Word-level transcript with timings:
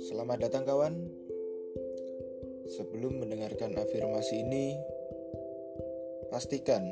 Selamat 0.00 0.40
datang 0.40 0.64
kawan. 0.64 0.96
Sebelum 2.72 3.20
mendengarkan 3.20 3.76
afirmasi 3.76 4.40
ini, 4.40 4.80
pastikan 6.32 6.88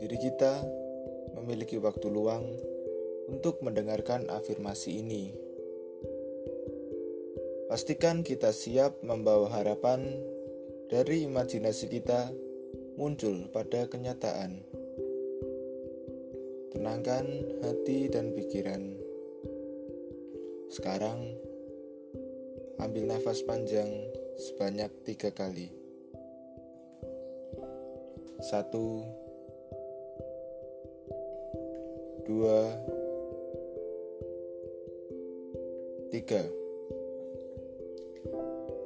diri 0.00 0.16
kita 0.16 0.64
memiliki 1.36 1.76
waktu 1.76 2.08
luang 2.08 2.48
untuk 3.28 3.60
mendengarkan 3.60 4.32
afirmasi 4.32 5.04
ini. 5.04 5.36
Pastikan 7.68 8.24
kita 8.24 8.48
siap 8.48 9.04
membawa 9.04 9.60
harapan 9.60 10.24
dari 10.88 11.28
imajinasi 11.28 12.00
kita 12.00 12.32
muncul 12.96 13.52
pada 13.52 13.92
kenyataan. 13.92 14.81
Tenangkan 16.72 17.28
hati 17.60 18.08
dan 18.08 18.32
pikiran. 18.32 18.96
Sekarang, 20.72 21.20
ambil 22.80 23.12
nafas 23.12 23.44
panjang 23.44 23.92
sebanyak 24.40 24.88
tiga 25.04 25.28
kali. 25.36 25.68
Satu, 28.40 29.04
dua, 32.24 32.72
tiga. 36.08 36.42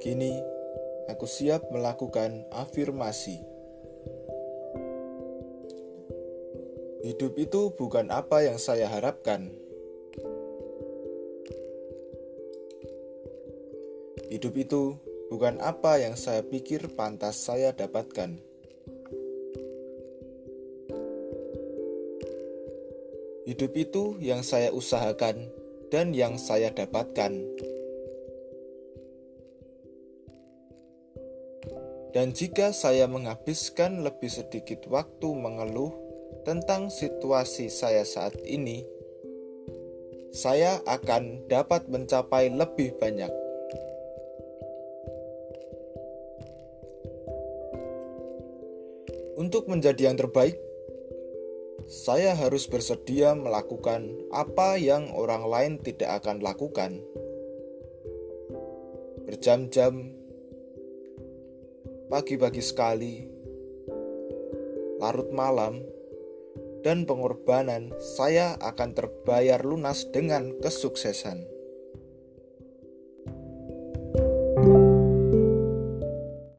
Kini, 0.03 0.35
aku 1.07 1.23
siap 1.23 1.71
melakukan 1.71 2.45
afirmasi. 2.51 3.56
Hidup 7.05 7.37
itu 7.37 7.77
bukan 7.77 8.09
apa 8.09 8.41
yang 8.41 8.57
saya 8.57 8.89
harapkan. 8.89 9.53
Hidup 14.33 14.57
itu 14.57 14.97
bukan 15.29 15.61
apa 15.61 16.01
yang 16.01 16.17
saya 16.17 16.41
pikir 16.41 16.89
pantas 16.97 17.37
saya 17.37 17.69
dapatkan. 17.69 18.41
Hidup 23.45 23.71
itu 23.77 24.17
yang 24.17 24.41
saya 24.41 24.73
usahakan 24.73 25.53
dan 25.93 26.17
yang 26.17 26.41
saya 26.41 26.73
dapatkan. 26.73 27.31
Dan 32.17 32.33
jika 32.33 32.73
saya 32.73 33.05
menghabiskan 33.05 34.01
lebih 34.01 34.33
sedikit 34.33 34.89
waktu 34.89 35.29
mengeluh 35.37 36.06
tentang 36.47 36.87
situasi 36.87 37.67
saya 37.67 38.07
saat 38.07 38.39
ini, 38.47 38.87
saya 40.31 40.79
akan 40.87 41.43
dapat 41.51 41.91
mencapai 41.91 42.47
lebih 42.47 42.95
banyak. 42.95 43.27
Untuk 49.35 49.67
menjadi 49.67 50.07
yang 50.07 50.15
terbaik, 50.15 50.55
saya 51.83 52.31
harus 52.31 52.63
bersedia 52.71 53.35
melakukan 53.35 54.07
apa 54.31 54.79
yang 54.79 55.11
orang 55.19 55.43
lain 55.51 55.73
tidak 55.83 56.23
akan 56.23 56.39
lakukan. 56.39 57.03
Berjam-jam 59.27 60.15
pagi-pagi 62.07 62.63
sekali, 62.63 63.27
larut 65.03 65.27
malam, 65.35 65.96
dan 66.87 67.03
pengorbanan, 67.03 67.91
saya 67.99 68.55
akan 68.63 68.95
terbayar 68.95 69.59
lunas 69.59 70.07
dengan 70.07 70.55
kesuksesan. 70.63 71.56